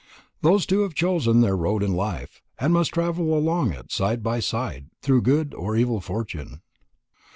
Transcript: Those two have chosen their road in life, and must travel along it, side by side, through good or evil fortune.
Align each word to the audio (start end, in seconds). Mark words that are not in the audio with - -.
Those 0.41 0.65
two 0.65 0.79
have 0.81 0.95
chosen 0.95 1.41
their 1.41 1.55
road 1.55 1.83
in 1.83 1.93
life, 1.93 2.41
and 2.57 2.73
must 2.73 2.91
travel 2.91 3.37
along 3.37 3.71
it, 3.71 3.91
side 3.91 4.23
by 4.23 4.39
side, 4.39 4.89
through 5.03 5.21
good 5.21 5.53
or 5.53 5.75
evil 5.75 6.01
fortune. 6.01 6.63